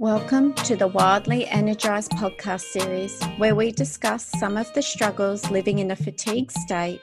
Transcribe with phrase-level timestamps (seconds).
[0.00, 5.80] Welcome to the Wildly Energized podcast series, where we discuss some of the struggles living
[5.80, 7.00] in a fatigued state,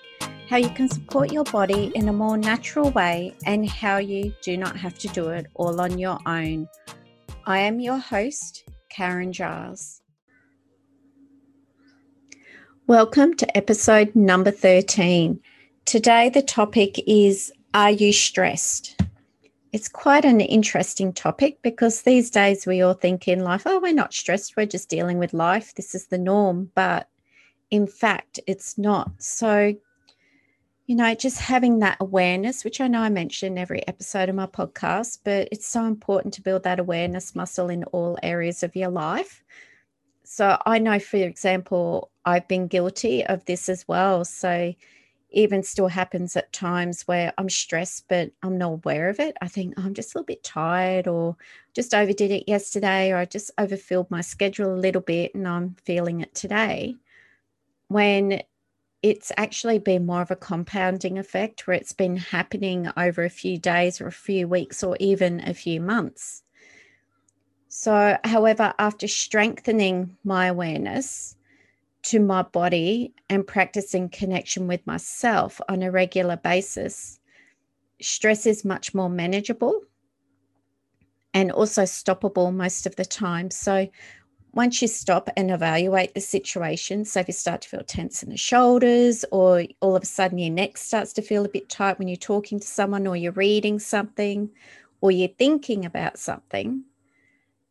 [0.48, 4.56] how you can support your body in a more natural way, and how you do
[4.56, 6.70] not have to do it all on your own.
[7.46, 10.02] I am your host, Karen Giles.
[12.88, 15.42] Welcome to episode number 13.
[15.84, 18.95] Today, the topic is Are you stressed?
[19.76, 23.92] It's quite an interesting topic because these days we all think in life, oh, we're
[23.92, 25.76] not stressed, we're just dealing with life.
[25.76, 26.72] This is the norm.
[26.76, 27.10] But
[27.72, 29.12] in fact, it's not.
[29.18, 29.76] So,
[30.86, 34.46] you know, just having that awareness, which I know I mention every episode of my
[34.46, 38.92] podcast, but it's so important to build that awareness muscle in all areas of your
[38.92, 39.44] life.
[40.24, 44.24] So I know, for example, I've been guilty of this as well.
[44.24, 44.74] So,
[45.36, 49.38] even still happens at times where I'm stressed, but I'm not aware of it.
[49.42, 51.36] I think oh, I'm just a little bit tired or
[51.74, 55.76] just overdid it yesterday or I just overfilled my schedule a little bit and I'm
[55.84, 56.96] feeling it today.
[57.90, 58.42] When
[59.04, 63.60] it's actually been more of a compounding effect where it's been happening over a few
[63.60, 66.42] days or a few weeks or even a few months.
[67.68, 71.36] So, however, after strengthening my awareness,
[72.06, 77.20] to my body and practicing connection with myself on a regular basis,
[78.00, 79.82] stress is much more manageable
[81.34, 83.50] and also stoppable most of the time.
[83.50, 83.90] So,
[84.54, 88.30] once you stop and evaluate the situation, so if you start to feel tense in
[88.30, 92.00] the shoulders, or all of a sudden your neck starts to feel a bit tight
[92.00, 94.50] when you're talking to someone, or you're reading something,
[95.02, 96.86] or you're thinking about something,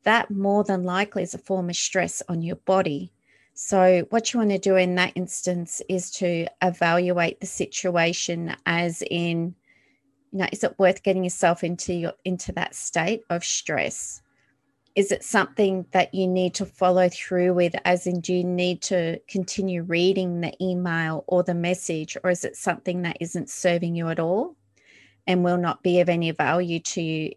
[0.02, 3.13] that more than likely is a form of stress on your body.
[3.56, 9.00] So, what you want to do in that instance is to evaluate the situation as
[9.08, 9.54] in,
[10.32, 14.20] you know, is it worth getting yourself into your into that state of stress?
[14.96, 18.82] Is it something that you need to follow through with, as in, do you need
[18.82, 23.94] to continue reading the email or the message, or is it something that isn't serving
[23.94, 24.56] you at all
[25.28, 27.32] and will not be of any value to you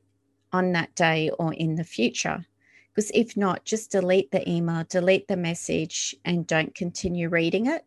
[0.51, 2.43] on that day or in the future?
[2.97, 7.85] Because if not, just delete the email, delete the message, and don't continue reading it.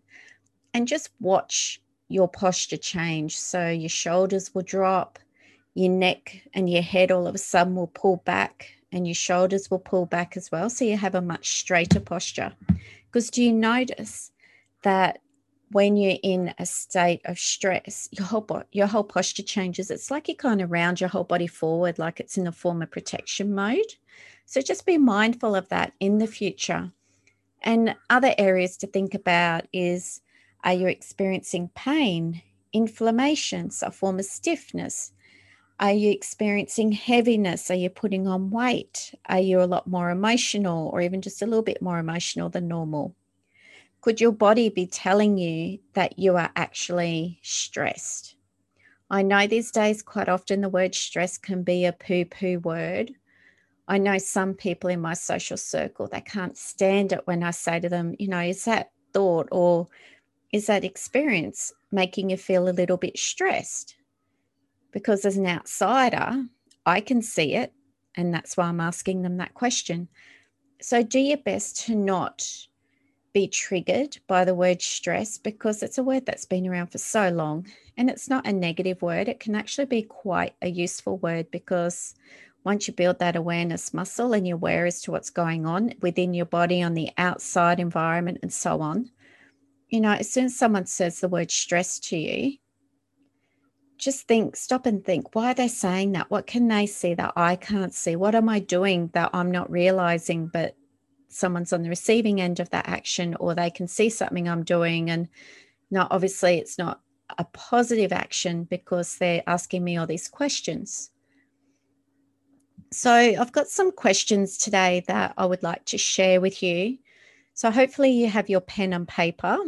[0.73, 3.37] And just watch your posture change.
[3.37, 5.19] So your shoulders will drop,
[5.75, 9.69] your neck and your head all of a sudden will pull back, and your shoulders
[9.69, 10.71] will pull back as well.
[10.71, 12.53] So you have a much straighter posture.
[13.07, 14.31] Because do you notice
[14.83, 15.19] that
[15.73, 19.91] when you're in a state of stress, your whole bo- your whole posture changes.
[19.91, 22.83] It's like you kind of round your whole body forward, like it's in a form
[22.83, 23.95] of protection mode.
[24.51, 26.91] So just be mindful of that in the future.
[27.63, 30.23] And other areas to think about is
[30.65, 35.13] are you experiencing pain, inflammation, so a form of stiffness?
[35.79, 37.71] Are you experiencing heaviness?
[37.71, 39.15] Are you putting on weight?
[39.27, 42.67] Are you a lot more emotional or even just a little bit more emotional than
[42.67, 43.15] normal?
[44.01, 48.35] Could your body be telling you that you are actually stressed?
[49.09, 53.15] I know these days, quite often, the word stress can be a poo poo word,
[53.91, 57.81] I know some people in my social circle, they can't stand it when I say
[57.81, 59.89] to them, you know, is that thought or
[60.53, 63.97] is that experience making you feel a little bit stressed?
[64.93, 66.45] Because as an outsider,
[66.87, 67.73] I can see it.
[68.17, 70.07] And that's why I'm asking them that question.
[70.81, 72.47] So do your best to not
[73.33, 77.29] be triggered by the word stress because it's a word that's been around for so
[77.31, 79.29] long and it's not a negative word.
[79.29, 82.15] It can actually be quite a useful word because
[82.65, 86.35] once you build that awareness muscle and you're aware as to what's going on within
[86.35, 89.11] your body, on the outside environment, and so on,
[89.89, 92.59] you know, as soon as someone says the word stress to you,
[93.97, 96.31] just think, stop and think, why are they saying that?
[96.31, 98.17] What can they see that I can't see?
[98.17, 100.75] What am I doing that I'm not realizing, but
[101.29, 105.11] someone's on the receiving end of that action, or they can see something I'm doing?
[105.11, 105.29] And
[105.91, 107.01] now, obviously, it's not
[107.39, 111.11] a positive action because they're asking me all these questions.
[112.93, 116.99] So, I've got some questions today that I would like to share with you.
[117.55, 119.59] So, hopefully, you have your pen and paper.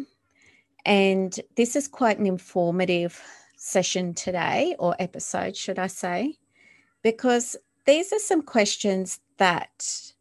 [0.85, 3.23] And this is quite an informative
[3.57, 6.37] session today, or episode, should I say,
[7.03, 10.13] because these are some questions that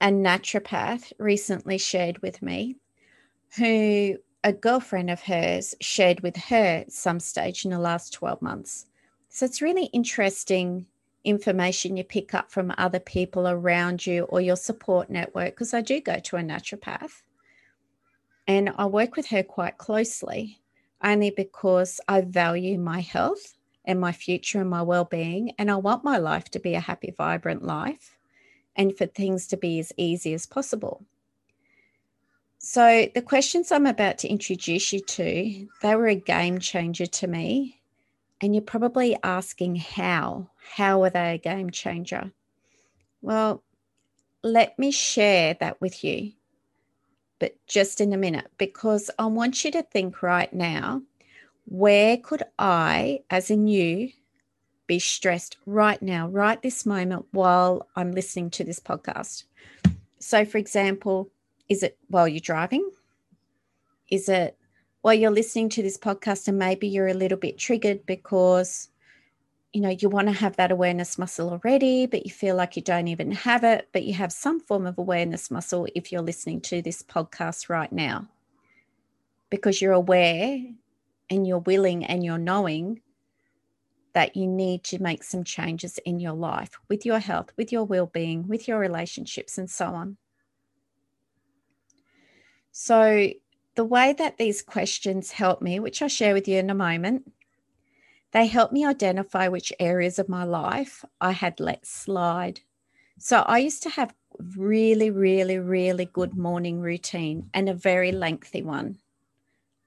[0.00, 2.76] a naturopath recently shared with me,
[3.58, 8.86] who a girlfriend of hers shared with her some stage in the last 12 months.
[9.28, 10.86] So, it's really interesting
[11.24, 15.80] information you pick up from other people around you or your support network, because I
[15.80, 17.22] do go to a naturopath
[18.46, 20.60] and I work with her quite closely,
[21.02, 23.54] only because I value my health
[23.84, 25.52] and my future and my well being.
[25.58, 28.16] And I want my life to be a happy, vibrant life.
[28.76, 31.04] and for things to be as easy as possible.
[32.58, 37.26] So, the questions I'm about to introduce you to, they were a game changer to
[37.26, 37.80] me.
[38.44, 40.50] And you're probably asking how?
[40.76, 42.30] How are they a game changer?
[43.22, 43.64] Well,
[44.42, 46.32] let me share that with you,
[47.38, 51.00] but just in a minute, because I want you to think right now
[51.64, 54.10] where could I, as in you,
[54.86, 59.44] be stressed right now, right this moment while I'm listening to this podcast?
[60.18, 61.30] So, for example,
[61.70, 62.90] is it while you're driving?
[64.10, 64.58] Is it
[65.04, 68.88] while you're listening to this podcast and maybe you're a little bit triggered because
[69.74, 72.80] you know you want to have that awareness muscle already but you feel like you
[72.80, 76.58] don't even have it but you have some form of awareness muscle if you're listening
[76.58, 78.26] to this podcast right now.
[79.50, 80.58] Because you're aware
[81.28, 83.02] and you're willing and you're knowing
[84.14, 87.84] that you need to make some changes in your life with your health with your
[87.84, 90.16] well-being with your relationships and so on.
[92.72, 93.34] So
[93.74, 97.30] the way that these questions help me which i'll share with you in a moment
[98.34, 102.62] they helped me identify which areas of my life I had let slide.
[103.16, 104.12] So I used to have
[104.56, 108.98] really, really, really good morning routine and a very lengthy one,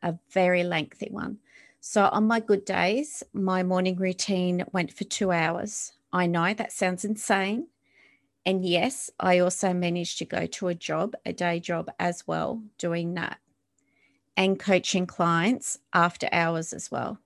[0.01, 1.39] a very lengthy one.
[1.81, 5.91] So on my good days, my morning routine went for two hours.
[6.13, 7.67] I know that sounds insane.
[8.45, 12.63] And yes, I also managed to go to a job, a day job as well,
[12.77, 13.39] doing that
[14.37, 17.19] and coaching clients after hours as well.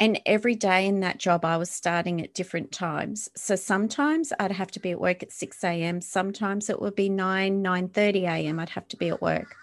[0.00, 3.28] And every day in that job, I was starting at different times.
[3.36, 6.00] So sometimes I'd have to be at work at 6 a.m.
[6.00, 8.60] Sometimes it would be 9, 9.30 a.m.
[8.60, 9.56] I'd have to be at work.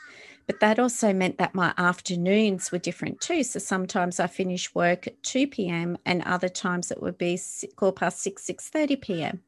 [0.46, 3.44] But that also meant that my afternoons were different too.
[3.44, 5.98] So sometimes I finished work at 2 p.m.
[6.06, 7.40] and other times it would be
[7.78, 9.42] quarter past 6, 6.30 p.m.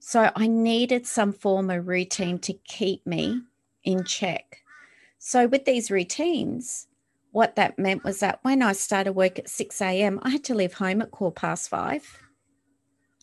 [0.00, 3.42] So I needed some form of routine to keep me
[3.84, 4.61] in check.
[5.24, 6.88] So with these routines,
[7.30, 10.54] what that meant was that when I started work at 6 a.m., I had to
[10.54, 12.20] leave home at quarter past five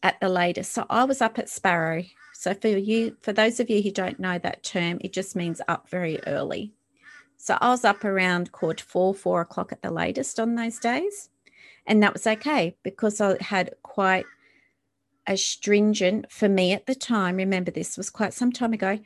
[0.02, 0.72] at the latest.
[0.72, 2.06] So I was up at Sparrow.
[2.34, 5.60] So for you, for those of you who don't know that term, it just means
[5.68, 6.72] up very early.
[7.36, 11.30] So I was up around quarter four, four o'clock at the latest on those days.
[11.86, 14.26] And that was okay because I had quite
[15.28, 19.00] a stringent, for me at the time, remember this was quite some time ago,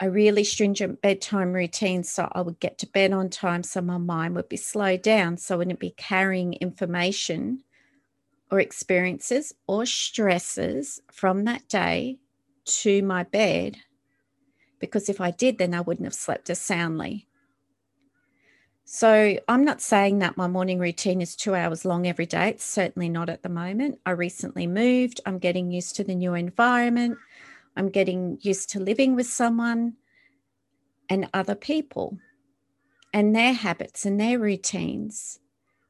[0.00, 3.98] a really stringent bedtime routine so I would get to bed on time so my
[3.98, 7.62] mind would be slowed down so I wouldn't be carrying information
[8.50, 12.18] or experiences or stresses from that day
[12.64, 13.76] to my bed
[14.80, 17.28] because if I did then I wouldn't have slept as soundly.
[18.86, 22.64] So I'm not saying that my morning routine is 2 hours long every day it's
[22.64, 24.00] certainly not at the moment.
[24.04, 27.16] I recently moved, I'm getting used to the new environment.
[27.76, 29.94] I'm getting used to living with someone
[31.08, 32.18] and other people
[33.12, 35.38] and their habits and their routines.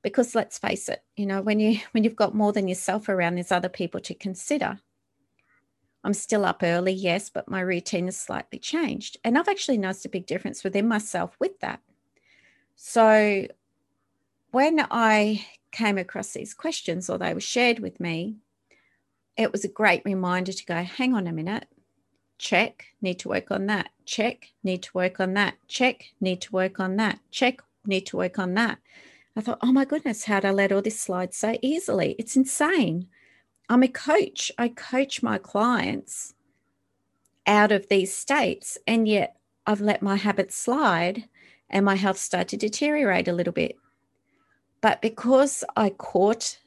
[0.03, 3.37] Because let's face it you know when you when you've got more than yourself around
[3.37, 4.81] there's other people to consider.
[6.03, 9.19] I'm still up early yes but my routine has slightly changed.
[9.25, 11.81] And i've actually noticed a big difference within myself with that.
[12.77, 13.47] So
[14.51, 18.37] when i came across these questions or they were shared with me
[19.37, 21.67] it was a great reminder to go hang on a minute
[22.39, 26.53] check, need to work on that, check, need to work on that, check, need to
[26.53, 28.79] work on that, check, need to work on that.
[29.37, 32.15] I thought, oh my goodness, how'd I let all this slide so easily?
[32.19, 33.09] It's insane.
[33.69, 34.53] I'm a coach.
[34.59, 36.35] I coach my clients
[37.47, 39.37] out of these states, and yet
[39.67, 41.25] I've let my habits slide
[41.71, 43.77] and my health start to deteriorate a little bit.
[44.81, 46.59] But because I caught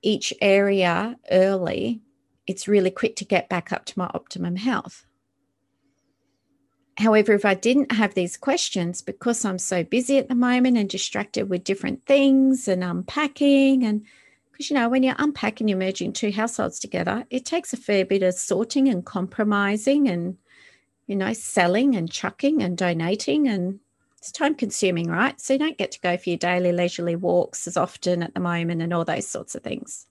[0.00, 2.00] each area early,
[2.46, 5.06] it's really quick to get back up to my optimum health.
[6.98, 10.88] However, if I didn't have these questions, because I'm so busy at the moment and
[10.88, 14.04] distracted with different things and unpacking, and
[14.50, 18.04] because you know, when you're unpacking, you're merging two households together, it takes a fair
[18.04, 20.36] bit of sorting and compromising and,
[21.06, 23.48] you know, selling and chucking and donating.
[23.48, 23.80] And
[24.18, 25.40] it's time consuming, right?
[25.40, 28.40] So you don't get to go for your daily leisurely walks as often at the
[28.40, 30.06] moment and all those sorts of things.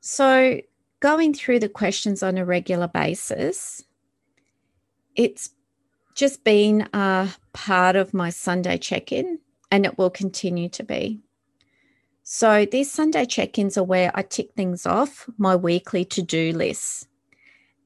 [0.00, 0.60] So,
[1.00, 3.84] going through the questions on a regular basis,
[5.14, 5.50] it's
[6.14, 9.38] just been a part of my Sunday check in,
[9.70, 11.20] and it will continue to be.
[12.22, 16.52] So, these Sunday check ins are where I tick things off my weekly to do
[16.52, 17.08] list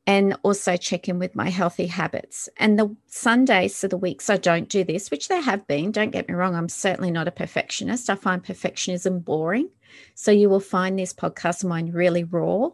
[0.07, 2.49] and also check in with my healthy habits.
[2.57, 6.11] And the Sundays, so the weeks I don't do this, which there have been, don't
[6.11, 8.11] get me wrong, I'm certainly not a perfectionist.
[8.11, 9.71] I find perfectionism boring.
[10.15, 12.71] So you will find this podcast of mine really raw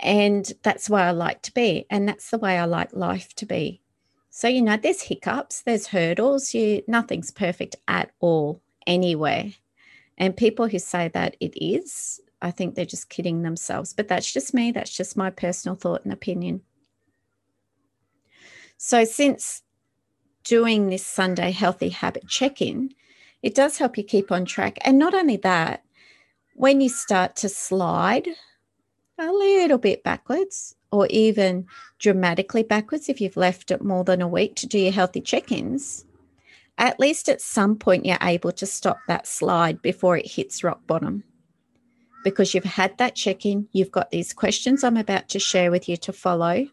[0.00, 1.86] And that's why I like to be.
[1.90, 3.80] And that's the way I like life to be.
[4.30, 6.52] So, you know, there's hiccups, there's hurdles.
[6.54, 9.52] You nothing's perfect at all anywhere.
[10.18, 13.94] And people who say that it is, I think they're just kidding themselves.
[13.94, 14.72] But that's just me.
[14.72, 16.62] That's just my personal thought and opinion.
[18.76, 19.62] So, since
[20.44, 22.90] doing this Sunday healthy habit check in,
[23.42, 24.78] it does help you keep on track.
[24.82, 25.84] And not only that,
[26.56, 28.28] when you start to slide
[29.18, 31.66] a little bit backwards or even
[31.98, 35.52] dramatically backwards, if you've left it more than a week to do your healthy check
[35.52, 36.06] ins,
[36.78, 40.80] at least at some point you're able to stop that slide before it hits rock
[40.86, 41.24] bottom.
[42.24, 45.88] Because you've had that check in, you've got these questions I'm about to share with
[45.90, 46.68] you to follow.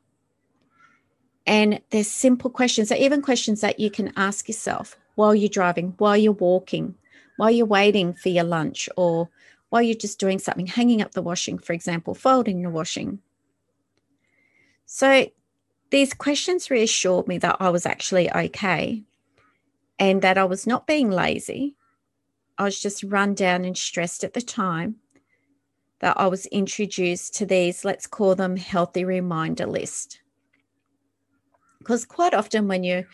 [1.46, 5.94] And there's simple questions, or even questions that you can ask yourself while you're driving,
[5.98, 6.96] while you're walking,
[7.36, 9.30] while you're waiting for your lunch, or
[9.74, 13.18] while you're just doing something, hanging up the washing, for example, folding the washing.
[14.86, 15.32] So
[15.90, 19.02] these questions reassured me that I was actually okay
[19.98, 21.74] and that I was not being lazy.
[22.60, 24.98] I was just run down and stressed at the time
[26.02, 30.22] that I was introduced to these, let's call them healthy reminder list.
[31.80, 33.08] Because quite often, when you're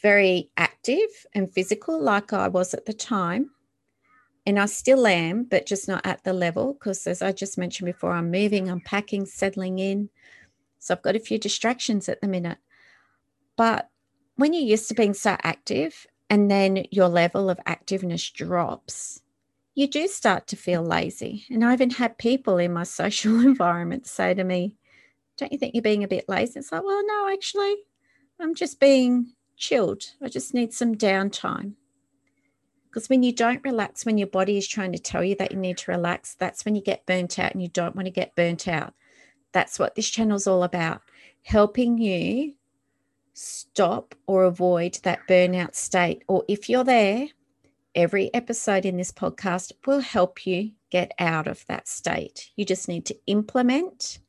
[0.00, 3.50] very active and physical, like I was at the time,
[4.46, 7.86] and I still am, but just not at the level, because as I just mentioned
[7.86, 10.10] before, I'm moving, I'm packing, settling in.
[10.78, 12.58] So I've got a few distractions at the minute.
[13.56, 13.88] But
[14.36, 19.22] when you're used to being so active and then your level of activeness drops,
[19.74, 21.46] you do start to feel lazy.
[21.50, 24.74] And I even had people in my social environment say to me,
[25.38, 26.58] Don't you think you're being a bit lazy?
[26.58, 27.76] It's like, Well, no, actually,
[28.38, 30.02] I'm just being chilled.
[30.22, 31.74] I just need some downtime.
[32.94, 35.58] Because when you don't relax, when your body is trying to tell you that you
[35.58, 38.36] need to relax, that's when you get burnt out and you don't want to get
[38.36, 38.94] burnt out.
[39.50, 41.02] That's what this channel is all about
[41.42, 42.54] helping you
[43.32, 46.22] stop or avoid that burnout state.
[46.28, 47.26] Or if you're there,
[47.96, 52.52] every episode in this podcast will help you get out of that state.
[52.54, 54.20] You just need to implement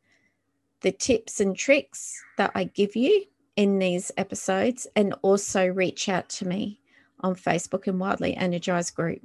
[0.82, 6.30] the tips and tricks that I give you in these episodes and also reach out
[6.30, 6.80] to me
[7.20, 9.22] on Facebook and Wildly Energized Group.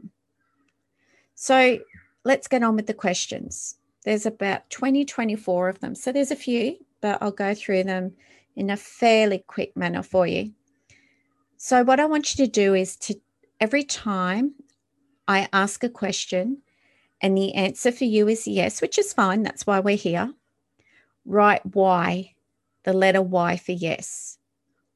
[1.34, 1.78] So
[2.24, 3.76] let's get on with the questions.
[4.04, 5.94] There's about 20, 24 of them.
[5.94, 8.12] So there's a few, but I'll go through them
[8.56, 10.52] in a fairly quick manner for you.
[11.56, 13.14] So, what I want you to do is to
[13.60, 14.54] every time
[15.28, 16.58] I ask a question
[17.20, 20.32] and the answer for you is yes, which is fine, that's why we're here,
[21.26, 22.34] write Y,
[22.84, 24.38] the letter Y for yes,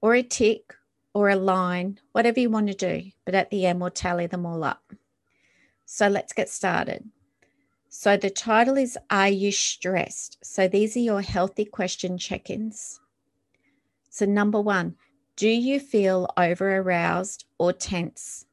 [0.00, 0.74] or a tick,
[1.14, 3.10] or a line, whatever you want to do.
[3.24, 4.92] But at the end, we'll tally them all up.
[5.86, 7.08] So let's get started.
[7.88, 10.38] So the title is Are You Stressed?
[10.42, 13.00] So these are your healthy question check ins.
[14.10, 14.96] So, number one,
[15.36, 18.46] do you feel over aroused or tense?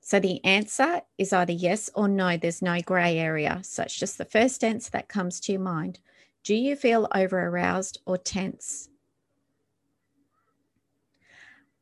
[0.00, 2.36] So the answer is either yes or no.
[2.36, 3.60] There's no gray area.
[3.62, 5.98] So it's just the first answer that comes to your mind.
[6.42, 8.90] Do you feel over aroused or tense?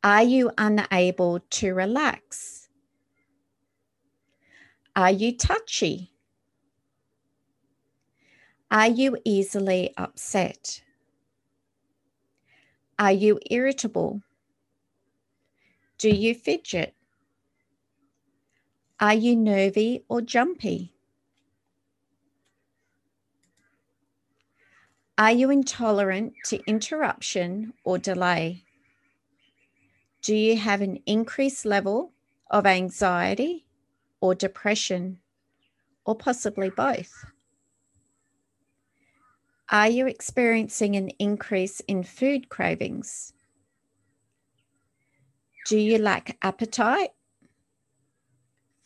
[0.03, 2.67] Are you unable to relax?
[4.97, 6.11] Are you touchy?
[8.69, 10.83] Are you easily upset?
[12.99, 14.21] Are you irritable?
[15.97, 16.93] Do you fidget?
[18.99, 20.91] Are you nervy or jumpy?
[25.17, 28.65] Are you intolerant to interruption or delay?
[30.23, 32.13] Do you have an increased level
[32.49, 33.65] of anxiety
[34.21, 35.19] or depression,
[36.05, 37.25] or possibly both?
[39.69, 43.33] Are you experiencing an increase in food cravings?
[45.67, 47.09] Do you lack appetite?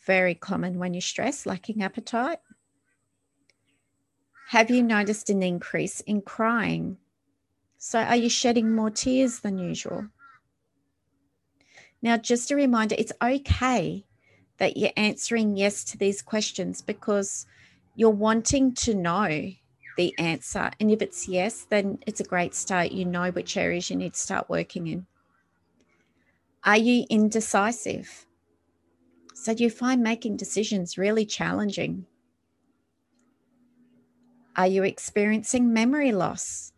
[0.04, 2.40] Very common when you stress, lacking appetite.
[4.48, 6.96] Have you noticed an increase in crying?
[7.76, 10.08] So, are you shedding more tears than usual?
[12.00, 14.04] Now, just a reminder it's okay
[14.58, 17.46] that you're answering yes to these questions because
[17.94, 19.50] you're wanting to know
[19.96, 20.70] the answer.
[20.78, 22.92] And if it's yes, then it's a great start.
[22.92, 25.06] You know which areas you need to start working in.
[26.64, 28.26] Are you indecisive?
[29.34, 32.06] So, do you find making decisions really challenging?
[34.56, 36.72] Are you experiencing memory loss?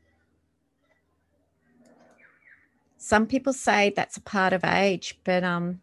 [3.11, 5.81] Some people say that's a part of age, but um,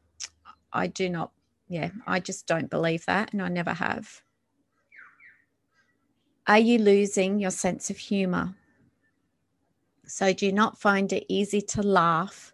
[0.71, 1.33] I do not,
[1.67, 4.21] yeah, I just don't believe that and I never have.
[6.47, 8.55] Are you losing your sense of humor?
[10.05, 12.53] So, do you not find it easy to laugh?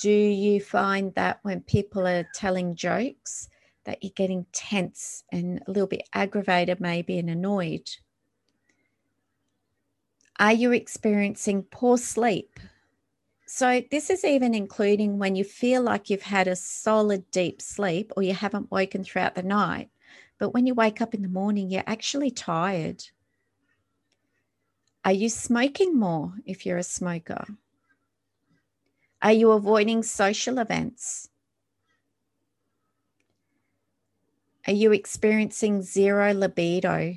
[0.00, 3.48] Do you find that when people are telling jokes,
[3.82, 7.90] that you're getting tense and a little bit aggravated, maybe, and annoyed?
[10.38, 12.60] Are you experiencing poor sleep?
[13.54, 18.10] So, this is even including when you feel like you've had a solid deep sleep
[18.16, 19.90] or you haven't woken throughout the night.
[20.38, 23.04] But when you wake up in the morning, you're actually tired.
[25.04, 27.44] Are you smoking more if you're a smoker?
[29.20, 31.28] Are you avoiding social events?
[34.66, 37.16] Are you experiencing zero libido?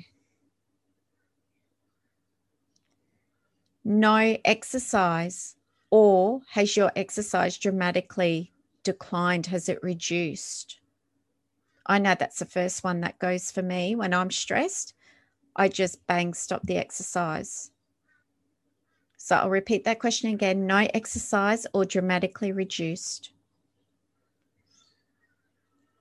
[3.82, 5.56] No exercise,
[5.90, 8.52] or has your exercise dramatically
[8.82, 9.46] declined?
[9.46, 10.80] Has it reduced?
[11.86, 14.94] I know that's the first one that goes for me when I'm stressed.
[15.54, 17.70] I just bang stop the exercise.
[19.16, 23.30] So I'll repeat that question again no exercise or dramatically reduced.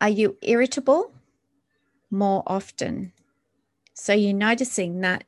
[0.01, 1.11] Are you irritable
[2.11, 3.13] more often?
[3.93, 5.23] So you're noticing that,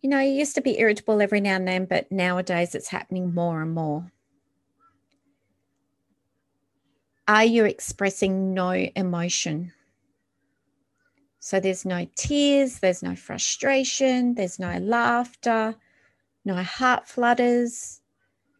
[0.00, 3.34] you know, you used to be irritable every now and then, but nowadays it's happening
[3.34, 4.12] more and more.
[7.28, 9.72] Are you expressing no emotion?
[11.40, 15.76] So there's no tears, there's no frustration, there's no laughter,
[16.44, 18.00] no heart flutters,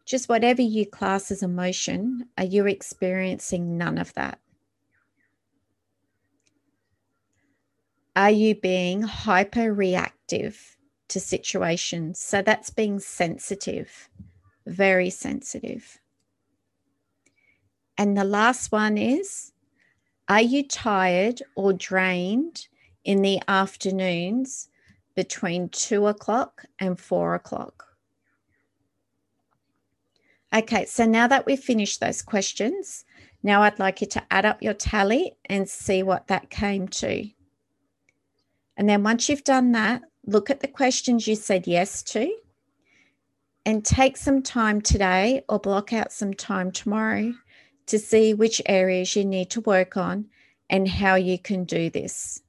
[0.05, 4.39] just whatever you class as emotion, are you experiencing none of that?
[8.15, 10.76] Are you being hyper reactive
[11.09, 12.19] to situations?
[12.19, 14.09] So that's being sensitive,
[14.65, 15.99] very sensitive.
[17.97, 19.51] And the last one is
[20.27, 22.67] Are you tired or drained
[23.07, 24.69] in the afternoons
[25.17, 27.87] between two o'clock and four o'clock.
[30.53, 33.03] Okay, so now that we've finished those questions,
[33.41, 37.27] now I'd like you to add up your tally and see what that came to.
[38.77, 42.31] And then once you've done that, look at the questions you said yes to
[43.65, 47.33] and take some time today or block out some time tomorrow
[47.87, 50.27] to see which areas you need to work on
[50.69, 52.41] and how you can do this.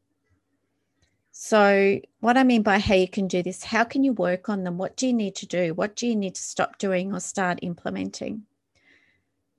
[1.30, 4.64] So, what I mean by how you can do this, how can you work on
[4.64, 4.76] them?
[4.76, 5.72] What do you need to do?
[5.72, 8.42] What do you need to stop doing or start implementing?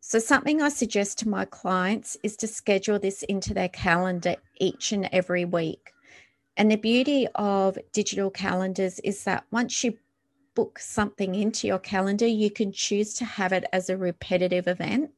[0.01, 4.91] So, something I suggest to my clients is to schedule this into their calendar each
[4.91, 5.93] and every week.
[6.59, 9.97] And the beauty of digital calendars is that once you
[10.53, 15.09] book something into your calendar, you can choose to have it as a repetitive event.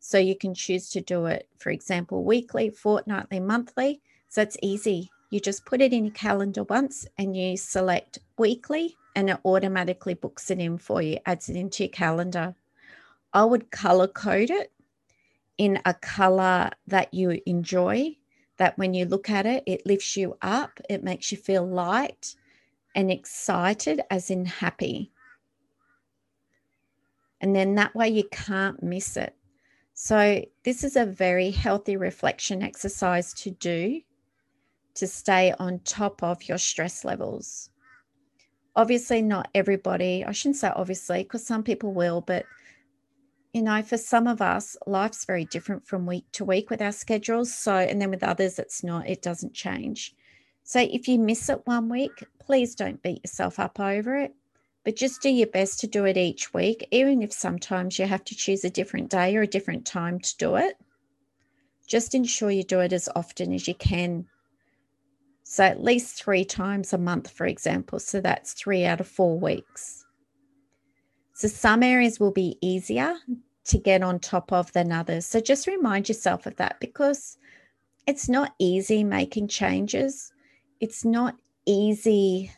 [0.00, 4.02] So, you can choose to do it, for example, weekly, fortnightly, monthly.
[4.28, 8.96] So, it's easy you just put it in your calendar once and you select weekly
[9.14, 12.54] and it automatically books it in for you, adds it into your calendar.
[13.32, 14.72] I would color code it
[15.58, 18.16] in a color that you enjoy,
[18.58, 22.34] that when you look at it, it lifts you up, it makes you feel light
[22.94, 25.10] and excited, as in happy.
[27.40, 29.34] And then that way you can't miss it.
[29.92, 34.02] So, this is a very healthy reflection exercise to do
[34.94, 37.70] to stay on top of your stress levels.
[38.74, 42.44] Obviously, not everybody, I shouldn't say obviously, because some people will, but
[43.56, 46.92] you know, for some of us, life's very different from week to week with our
[46.92, 47.52] schedules.
[47.52, 50.14] So, and then with others, it's not, it doesn't change.
[50.62, 54.34] So, if you miss it one week, please don't beat yourself up over it,
[54.84, 58.24] but just do your best to do it each week, even if sometimes you have
[58.24, 60.76] to choose a different day or a different time to do it.
[61.86, 64.26] Just ensure you do it as often as you can
[65.48, 68.00] so at least three times a month, for example.
[68.00, 70.04] So that's three out of four weeks.
[71.34, 73.14] So some areas will be easier
[73.68, 75.26] to get on top of than others.
[75.26, 77.38] So just remind yourself of that because
[78.06, 80.32] it's not easy making changes.
[80.80, 82.52] It's not easy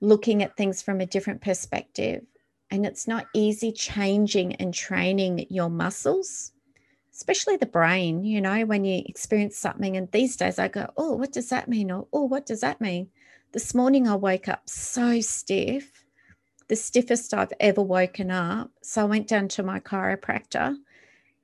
[0.00, 2.24] looking at things from a different perspective.
[2.70, 6.52] And it's not easy changing and training your muscles
[7.16, 9.96] especially the brain, you know, when you experience something.
[9.96, 11.90] And these days I go, oh, what does that mean?
[11.90, 13.08] Or, oh, what does that mean?
[13.52, 16.04] This morning I woke up so stiff,
[16.68, 18.70] the stiffest I've ever woken up.
[18.82, 20.76] So I went down to my chiropractor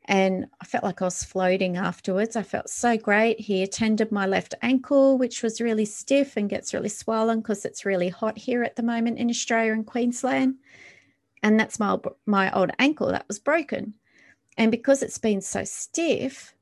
[0.06, 2.35] and I felt like I was floating afterwards.
[2.35, 3.38] I felt so great.
[3.38, 7.85] He attended my left ankle, which was really stiff and gets really swollen because it's
[7.85, 10.56] really hot here at the moment in Australia and Queensland.
[11.42, 13.94] And that's my my old ankle that was broken
[14.56, 16.54] and because it's been so stiff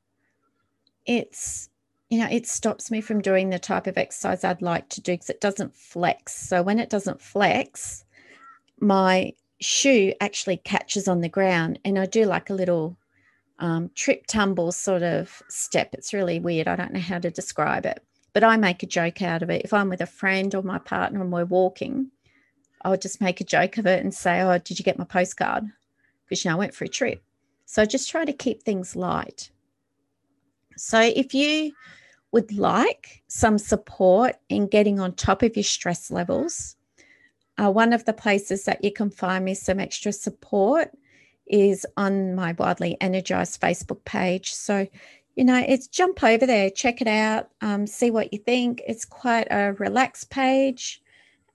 [1.05, 1.69] it's
[2.09, 5.13] you know, it stops me from doing the type of exercise I'd like to do
[5.13, 6.35] because it doesn't flex.
[6.35, 8.03] So when it doesn't flex,
[8.81, 12.97] my shoe actually catches on the ground and I do like a little
[13.59, 15.93] um, trip tumble sort of step.
[15.93, 16.67] It's really weird.
[16.67, 19.63] I don't know how to describe it, but I make a joke out of it.
[19.63, 22.09] If I'm with a friend or my partner and we're walking,
[22.83, 25.65] I'll just make a joke of it and say, Oh, did you get my postcard?
[26.25, 27.23] Because, you know, I went for a trip.
[27.65, 29.51] So I just try to keep things light.
[30.75, 31.73] So if you
[32.31, 36.75] would like some support in getting on top of your stress levels,
[37.57, 40.91] uh, one of the places that you can find me some extra support
[41.47, 44.53] is on my Wildly Energized Facebook page.
[44.53, 44.87] So,
[45.35, 48.81] you know, it's jump over there, check it out, um, see what you think.
[48.87, 51.01] It's quite a relaxed page.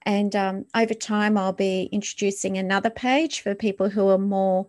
[0.03, 4.67] And um, over time, I'll be introducing another page for people who are more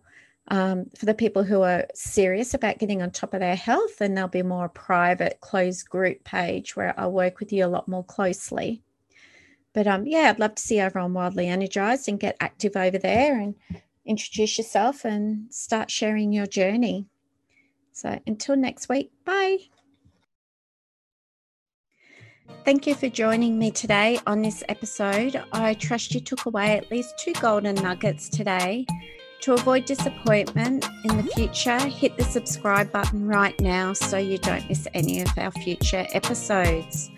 [0.49, 4.17] um, for the people who are serious about getting on top of their health, and
[4.17, 8.03] there'll be more private, closed group page where I'll work with you a lot more
[8.03, 8.81] closely.
[9.73, 13.39] But um, yeah, I'd love to see everyone wildly energized and get active over there
[13.39, 13.55] and
[14.05, 17.05] introduce yourself and start sharing your journey.
[17.91, 19.57] So until next week, bye.
[22.65, 25.41] Thank you for joining me today on this episode.
[25.53, 28.85] I trust you took away at least two golden nuggets today
[29.41, 34.67] to avoid disappointment in the future, hit the subscribe button right now so you don't
[34.67, 37.09] miss any of our future episodes.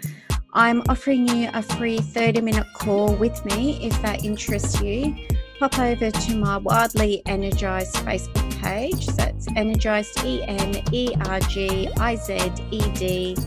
[0.54, 5.16] I'm offering you a free 30 minute call with me if that interests you.
[5.60, 9.06] Pop over to my Wildly Energized Facebook page.
[9.08, 13.38] That's Energized E N E R G I Z E D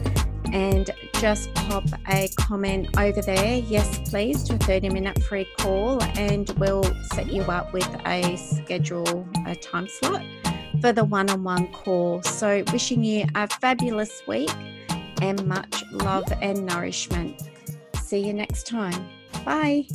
[0.55, 3.59] and just pop a comment over there.
[3.59, 8.37] Yes, please, to a 30 minute free call, and we'll set you up with a
[8.37, 10.25] schedule, a time slot
[10.81, 12.23] for the one on one call.
[12.23, 14.51] So, wishing you a fabulous week
[15.25, 17.43] and much love and nourishment.
[18.03, 19.09] See you next time.
[19.45, 19.87] Bye.